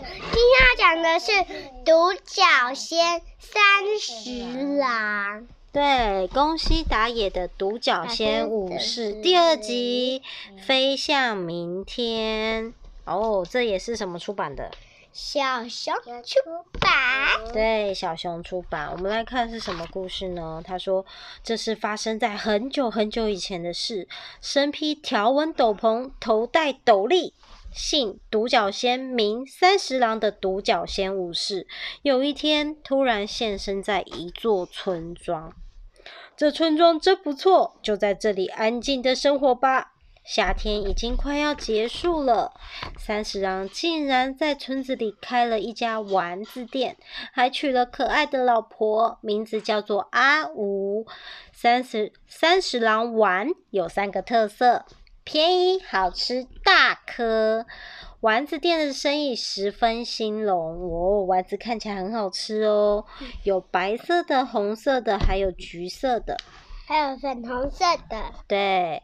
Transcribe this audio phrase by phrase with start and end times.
[0.00, 1.32] 今天要讲的是
[1.84, 5.46] 独角仙三十郎。
[5.72, 10.22] 对，宫西达也的《独角仙武士》第二集
[10.62, 12.66] 《飞向明天》。
[13.04, 14.70] 哦，这也是什么出版的？
[15.12, 16.38] 小熊出
[16.80, 17.52] 版。
[17.52, 18.90] 对，小熊出版。
[18.92, 20.62] 我们来看是什么故事呢？
[20.64, 21.04] 他说，
[21.42, 24.06] 这是发生在很久很久以前的事。
[24.40, 27.34] 身披条纹斗篷，头戴斗笠。
[27.72, 31.66] 姓独角仙名三十郎的独角仙武士，
[32.02, 35.52] 有一天突然现身在一座村庄。
[36.36, 39.94] 这村庄真不错，就在这里安静的生活吧。
[40.24, 42.52] 夏天已经快要结束了，
[42.98, 46.98] 三十郎竟然在村子里开了一家丸子店，
[47.32, 51.06] 还娶了可爱的老婆，名字叫做阿五。
[51.50, 54.84] 三十三十郎丸有三个特色。
[55.30, 57.66] 便宜、好吃、大颗，
[58.20, 61.22] 丸子店的生意十分兴隆哦。
[61.24, 63.04] 丸子看起来很好吃哦，
[63.44, 66.34] 有白色的、红色的，还有橘色的，
[66.86, 68.32] 还有粉红色的。
[68.46, 69.02] 对，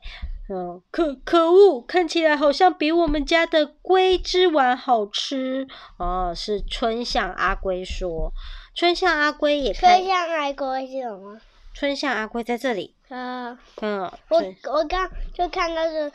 [0.49, 6.33] 嗯，可可恶，看起来好像比我们家的龟之丸好吃哦。
[6.35, 8.33] 是春向阿龟说，
[8.75, 9.99] 春向阿龟也看。
[9.99, 11.39] 春向阿龟是什么？
[11.75, 12.94] 春向阿龟在这里。
[13.09, 16.11] 啊，嗯，我我刚就看到是，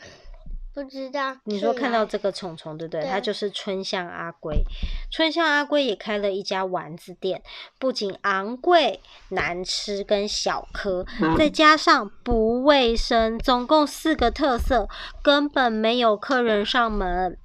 [0.74, 1.36] 不知道。
[1.44, 3.00] 你说看到这个虫虫对不对？
[3.02, 4.64] 对，它就是春香阿龟。
[5.10, 7.42] 春香阿龟也开了一家丸子店，
[7.78, 11.06] 不仅昂贵、难吃跟小颗，
[11.38, 14.88] 再加上不卫生，总共四个特色，
[15.22, 17.38] 根本没有客人上门。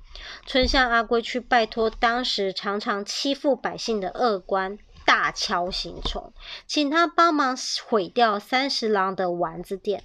[0.45, 4.77] 春香阿龟去拜托当时常常欺负百姓的恶官。
[5.05, 6.33] 大锹形虫，
[6.65, 10.03] 请他帮忙毁掉三十郎的丸子店。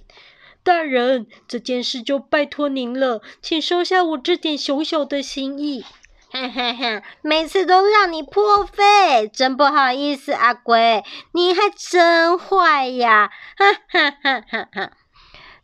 [0.63, 5.83] 大人，这件事就拜托您了，请收下我这点小小的心意。
[6.31, 13.31] 哈哈哈，每次都让你破费，真不好意思，阿龟，你还真坏呀！
[13.57, 14.91] 哈哈哈哈哈。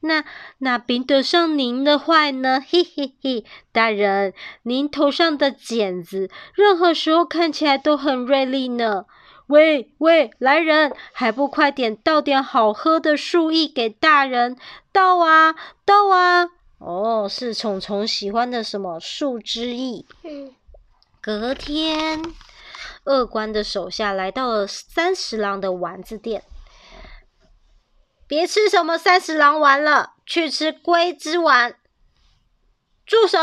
[0.01, 0.25] 那
[0.59, 2.59] 哪比得上您的坏呢？
[2.59, 4.33] 嘿嘿嘿，大人，
[4.63, 9.05] 您头上的茧子，任何时候看起来都很锐利呢。
[9.47, 14.57] 喂喂，来人，还不快点倒点好喝的树液给大人
[14.91, 16.49] 倒啊倒啊！
[16.79, 20.05] 哦，是虫虫喜欢的什么树枝液？
[21.21, 22.21] 隔天，
[23.05, 26.43] 恶官的手下来到了三十郎的丸子店。
[28.27, 31.77] 别吃什么三十郎丸了，去吃龟之丸。
[33.05, 33.37] 住手！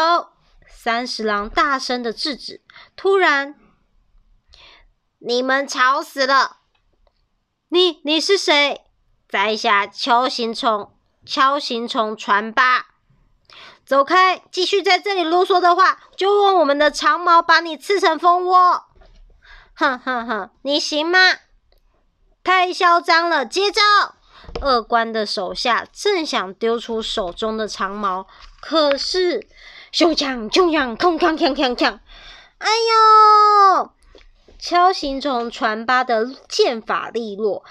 [0.68, 2.60] 三十郎大声的制止。
[2.94, 3.54] 突然。
[5.26, 6.58] 你们吵死了！
[7.70, 8.82] 你你是谁？
[9.26, 10.92] 在下锹形虫，
[11.26, 12.88] 锹形虫传八。
[13.86, 14.42] 走开！
[14.52, 18.84] 继续在这里啰嗦的话，就用我们的长矛把你刺成蜂窝！
[19.72, 21.18] 哼哼哼，你行吗？
[22.42, 23.46] 太嚣张了！
[23.46, 23.80] 接招！
[24.60, 28.26] 恶官的手下正想丢出手中的长矛，
[28.60, 29.48] 可是，
[29.90, 32.00] 咻锵咻锵，空锵锵锵锵！
[32.58, 33.93] 哎呦！
[34.64, 37.62] 锹形虫传八的剑法利落，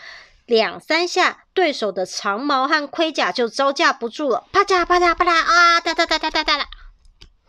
[0.46, 5.82] 两三下，对手的长矛和盔甲就招架不住了，啪嗒啪嗒啪嗒啊！
[5.82, 6.68] 哒哒哒哒哒哒哒，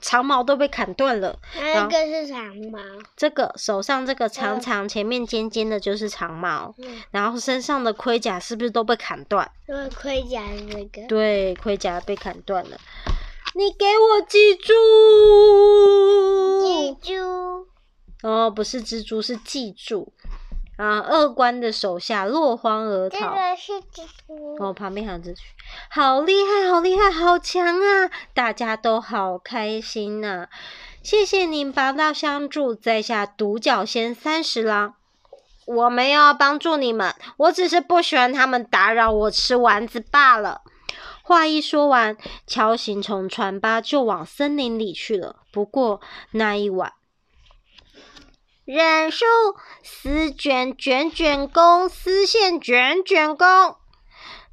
[0.00, 1.38] 长矛都被砍断了。
[1.54, 2.78] 那个是长矛，
[3.19, 6.75] 这个手上这个长长、前面尖尖的，就是长矛。
[6.78, 9.50] 嗯、然后身上的盔甲是不是都被砍断？
[9.69, 10.41] 因为盔甲
[10.71, 11.06] 那个。
[11.06, 12.78] 对，盔甲被砍断了。
[13.56, 14.72] 你给我记住！
[18.44, 20.12] 哦，不是蜘蛛，是记住
[20.77, 21.00] 啊！
[21.00, 23.19] 恶官的手下落荒而逃。
[23.19, 24.56] 这个是蜘蛛。
[24.62, 25.41] 哦，旁边还有蜘蛛，
[25.88, 28.10] 好厉害，好厉害，好强啊！
[28.34, 30.49] 大家都好开心呐、啊！
[31.03, 34.94] 谢谢您拔刀相助，在下独角仙三十郎。
[35.66, 40.60] 我没有要帮助你们，我只是不喜欢他们打扰我吃丸子罢了。
[41.22, 45.37] 话一说完，锹形虫传八就往森林里去了。
[45.50, 46.03] 不过
[46.33, 46.92] 那一晚。
[48.65, 49.27] 忍术
[49.83, 53.47] 丝卷卷卷弓，丝线卷卷弓。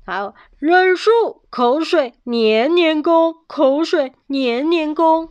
[0.05, 5.29] 好，忍术口水黏黏弓，口水黏黏弓。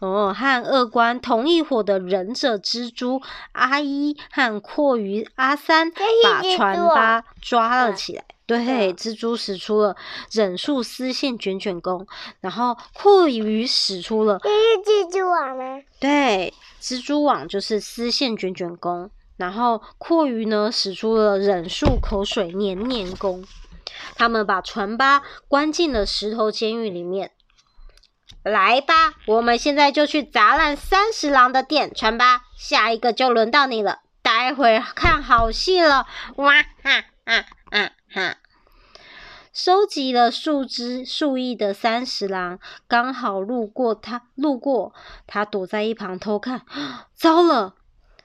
[0.00, 3.22] 哦，和二官同一伙的忍者蜘蛛
[3.52, 8.24] 阿一和蛞蝓阿三把船八抓了起来。
[8.44, 9.94] 对，蜘蛛使出了
[10.32, 12.04] 忍术丝线卷卷弓，
[12.40, 14.40] 然后蛞蝓使出了。
[14.42, 15.80] 这是蜘蛛网吗？
[16.00, 16.52] 对。
[16.82, 23.44] 蜘蛛网就是丝线卷卷弓，然后蛞蝓呢使出了忍术口水黏黏弓，
[24.16, 27.30] 他们把船八关进了石头监狱里面。
[28.42, 32.40] 来吧，我们现在就去砸烂三十郎的店，船吧。
[32.58, 36.08] 下一个就轮到你了，待会看好戏了。
[36.34, 38.36] 哇哈哈哈哈！
[39.52, 42.58] 收集了数只数亿的三十郎
[42.88, 44.94] 刚好路过他，路过
[45.26, 46.62] 他躲在一旁偷看。
[47.14, 47.74] 糟了！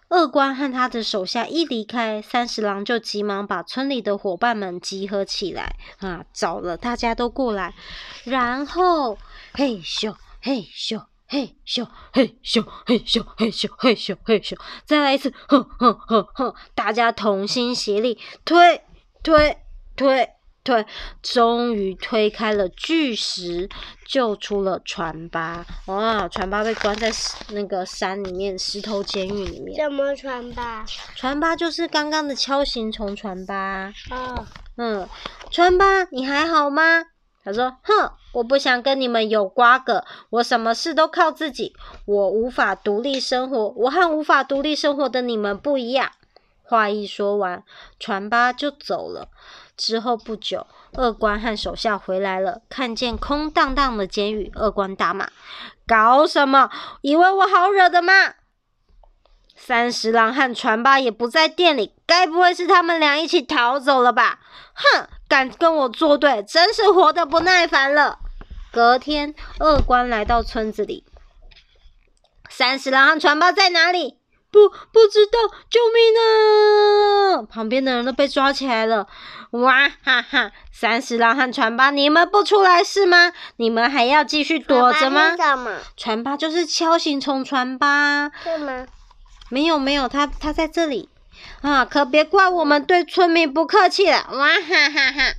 [0.07, 6.23] 恶官和他的手下一离开，三十郎就急忙把村里的伙伴们集合起来啊！
[6.31, 7.75] 糟了，大家都过来，
[8.23, 9.17] 然后
[9.53, 16.55] 嘿咻嘿咻嘿咻嘿咻嘿咻嘿咻嘿咻嘿咻，再来一次，哼哼哼哼！
[16.73, 18.81] 大家同心协力，推
[19.21, 19.57] 推
[19.97, 20.36] 推。
[20.67, 20.85] 推，
[21.23, 23.69] 终于推开了巨石，
[24.05, 25.65] 救出了船八。
[25.85, 27.09] 哇，船八被关在
[27.51, 29.81] 那个山里面，石头监狱里面。
[29.81, 30.83] 什么船八？
[31.15, 33.93] 船八就是刚刚的锹形虫船八。
[34.11, 34.45] 哦。
[34.75, 35.07] 嗯，
[35.49, 37.05] 船八，你还好吗？
[37.45, 41.73] 他说：“哼，我不想跟你们有瓜葛，我什么事都靠自己，
[42.03, 46.11] 我无法独立生活，我和无法独立生活的你们不一样。”
[46.61, 47.63] 话一说完，
[47.97, 49.29] 船八就走了。
[49.77, 55.29] 之后不久，恶官和手下回来了，看见空荡荡的监狱，恶官大骂
[55.87, 56.71] ：“搞什么？
[57.01, 58.11] 以为我好惹的吗？”
[59.55, 64.39] 三十郎和传八也不在店里，该不会是他们俩一起逃走了吧？
[64.73, 68.19] 哼，敢跟我作对，真是活得不耐烦了。
[68.71, 71.03] 隔天，恶官来到村子里，
[72.49, 74.16] 三十郎和传八在哪里？
[74.49, 75.37] 不，不知道，
[75.69, 77.43] 救命啊！
[77.43, 79.07] 旁边的人都被抓起来了。
[79.51, 80.51] 哇哈哈！
[80.71, 83.33] 三十郎和船八，你们不出来是吗？
[83.57, 85.35] 你们还要继续躲着吗？
[85.95, 88.31] 船八就是锹形虫船八。
[88.43, 88.85] 是吗？
[89.49, 91.09] 没有没有，他他在这里
[91.61, 91.85] 啊！
[91.85, 94.27] 可别怪我们对村民不客气了。
[94.31, 95.33] 哇哈哈哈！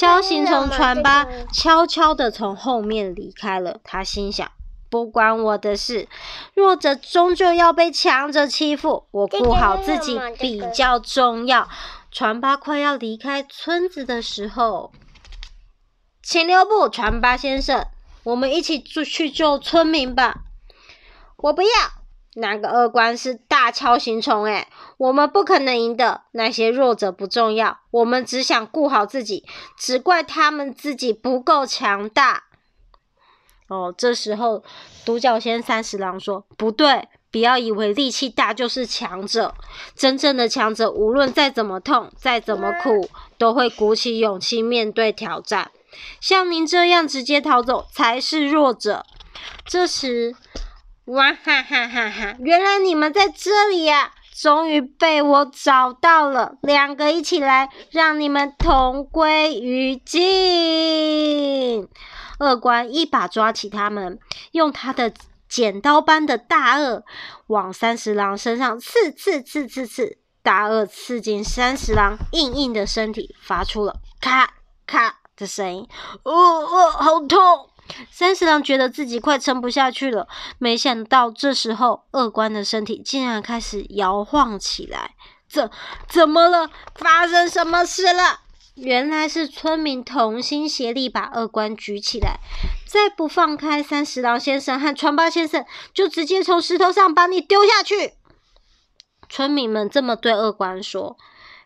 [0.00, 3.78] 锹形虫船八悄悄的从后面离开了。
[3.84, 4.48] 他心想。
[4.90, 6.08] 不关我的事，
[6.54, 11.68] 弱者终究要被强者欺负，我顾好自己比较重要。
[12.10, 14.92] 传八快要离开村子的时候，
[16.22, 17.86] 请留步，传八先生，
[18.24, 20.38] 我们一起去救村民吧。
[21.36, 21.68] 我不要，
[22.34, 26.22] 那个恶官是大锹形虫，诶，我们不可能赢的。
[26.32, 29.44] 那些弱者不重要，我们只想顾好自己，
[29.76, 32.47] 只怪他们自己不够强大。
[33.68, 34.62] 哦，这时候
[35.04, 39.54] 独角仙三十郎说：“不对，不要以为力气大就是强者。
[39.94, 45.70] 真正的强者，无论再怎么痛，再怎么苦，都会鼓起勇气面对挑战。
[46.20, 49.04] 像您这样直接逃走，才是弱者。”
[49.66, 50.34] 这时，
[51.04, 52.36] 哇哈哈哈哈！
[52.40, 54.12] 原来你们在这里呀！
[54.34, 61.88] 终于被我找到了，两个一起来，让你们同归于尽。
[62.38, 64.18] 恶官一把抓起他们，
[64.52, 65.12] 用他的
[65.48, 67.02] 剪刀般的大顎
[67.46, 74.54] 往三十郎身上刺刺刺刺刺，大鳄刺进三十郎硬硬的身体，发出了咔
[74.86, 75.88] 咔的声音。
[76.22, 77.70] 哦哦，好痛！
[78.10, 85.14] 三十郎觉得自己快撑不下去了，没想到这时候恶官的身体竟然开始摇晃起来。
[85.48, 85.70] 怎
[86.06, 86.68] 怎么了？
[86.96, 88.40] 发生什么事了？
[88.80, 92.38] 原来是村民同心协力把恶官举起来，
[92.86, 98.14] 再不放开三十郎先生和传八先生，就直接从石头上把你丢下去。
[99.28, 101.16] 村民们这么对恶官说：“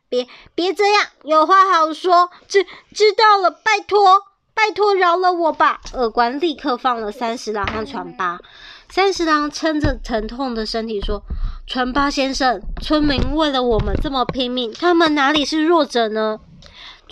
[0.09, 2.31] 别别这样，有话好说。
[2.49, 4.23] 知知道了，拜托
[4.55, 8.41] 拜托饶了我吧。”恶官立刻放了三十郎和传八。
[8.89, 11.23] 三十郎撑着疼痛的身体说
[11.69, 16.41] ：“传八先生，村民为了我们这么拼命，他们哪里是弱者呢？”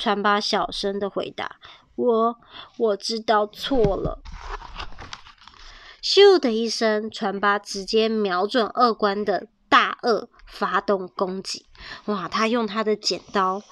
[0.00, 1.56] 传八小声的回答
[1.94, 2.36] ：“我
[2.78, 4.22] 我知道错了。”
[6.02, 11.66] 咻的一声，传八直接瞄准二关的大鳄发动攻击。
[12.06, 12.26] 哇！
[12.26, 13.62] 他用他的剪刀，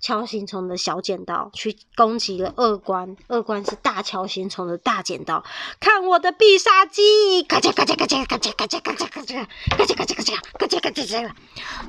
[0.00, 3.16] 锹形虫的小剪刀去攻击了二官。
[3.26, 5.44] 二官是大锹形虫的大剪刀，
[5.80, 7.42] 看我的必杀技！
[7.42, 9.36] 咔嚓咔嚓咔嚓咔嚓咔嚓咔嚓咔嚓
[9.76, 11.30] 咔嚓咔嚓咔嚓咔嚓咔嚓！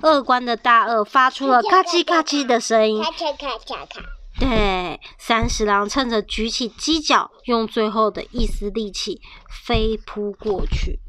[0.02, 3.04] 恶官的大顎发出了咔叽咔叽的声音。
[3.04, 4.02] 咔嚓咔嚓咔。
[4.40, 9.22] 对，三十郎趁着举起犄角，用最后的一丝力气
[9.66, 11.00] 飞扑过去。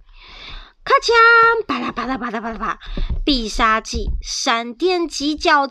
[0.83, 1.65] 咔嚓！
[1.67, 2.79] 巴拉巴拉巴拉巴拉巴！
[3.25, 5.67] 必杀技闪电犄角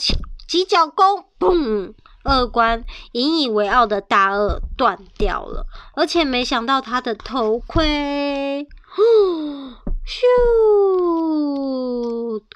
[0.49, 1.93] 犄角弓，嘣！
[2.25, 8.67] 恶官引以为傲的大顎断掉了，而且没想到他的头盔，
[10.07, 10.25] 咻！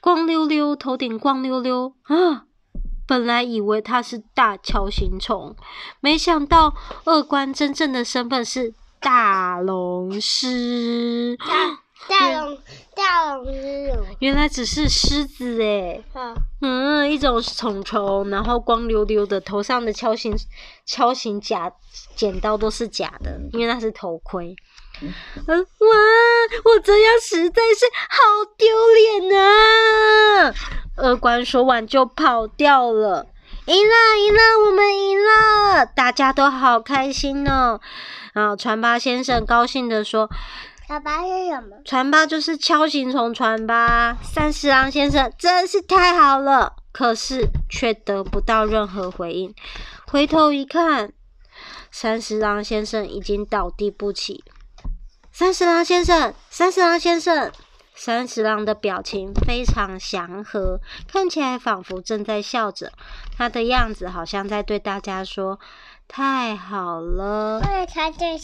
[0.02, 2.46] 光溜溜，头顶光溜溜啊！
[3.06, 5.56] 本来以为他是大锹形虫，
[6.00, 6.74] 没想到
[7.06, 11.38] 恶官真正的身份是大龙狮。
[12.10, 12.58] 大龙
[12.96, 14.06] 大龙是什么？
[14.20, 16.04] 原来只是狮子诶。
[16.14, 16.34] 好。
[16.62, 20.36] 嗯，一种虫虫，然后光溜溜的，头上的锹形
[20.88, 21.72] 锹形假
[22.16, 24.56] 剪刀都是假的，因为那是头盔。
[25.02, 25.10] 嗯，
[25.48, 25.58] 哇，
[26.66, 28.20] 我这样实在是好
[28.58, 28.68] 丢
[29.28, 30.54] 脸啊！
[30.96, 33.28] 二官说完就跑掉了。
[33.66, 37.80] 赢了，赢了，我们赢了，大家都好开心哦。
[38.34, 40.30] 然后船八先生高兴地说。
[40.86, 41.78] 传吧是什么？
[41.86, 44.18] 传八就是锹形虫传吧。
[44.22, 49.54] 三十郎先生真是太好了，可是却得不到任何回应。
[50.08, 51.14] 回头一看，
[51.90, 54.44] 三十郎先生已经倒地不起。
[55.32, 57.52] 三十郎先生，三十郎先生，
[57.96, 62.92] 三十郎的表情非常祥和，看起来仿佛正在笑着。
[63.36, 65.60] 他的样子好像在对大家说
[66.08, 67.62] ：“太好了。”
[67.92, 68.38] 他在。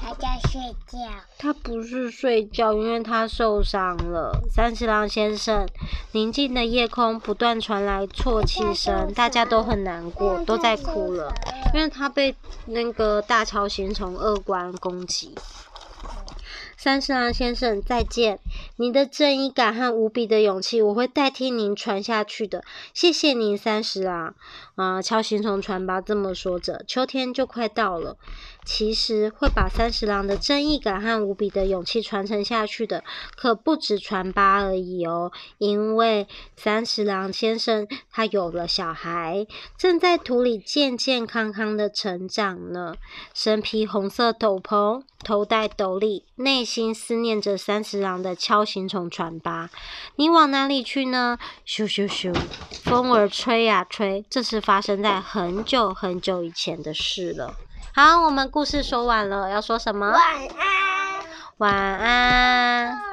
[0.00, 0.98] 他在睡觉。
[1.38, 4.40] 他不是睡觉，因为他受伤了。
[4.50, 5.66] 三十郎先生，
[6.12, 11.34] 宁静的夜空不断传来啜泣声，大家都很难过，都在哭了，
[11.74, 12.34] 因为他被
[12.66, 15.34] 那个大乔形虫恶官攻击。
[16.76, 18.38] 三十郎先生，再见！
[18.76, 22.62] 您的正义感和无比的勇气，我会代替您传下去的。
[22.94, 24.32] 谢谢您，三十郎。
[24.76, 26.84] 啊，乔形虫传吧这么说着。
[26.86, 28.16] 秋天就快到了。
[28.68, 33.02] 其实会把三十郎的正义感和无比的勇气传承下去的，
[33.34, 35.32] 可不止传八而已哦。
[35.56, 39.46] 因为三十郎先生他有了小孩，
[39.78, 42.94] 正在土里健健康康的成长呢。
[43.32, 49.70] 身披红色斗篷，头戴斗笠，内心思念着三十郎的锹形虫传八。
[50.16, 51.38] 你往哪里去呢？
[51.66, 52.38] 咻咻咻，
[52.84, 57.56] 风儿吹呀吹，这是发生在很久很久以前的事了。
[57.98, 60.06] 好我们故事说完了要说什么？
[60.08, 61.26] 晚安。
[61.56, 63.07] 晚安。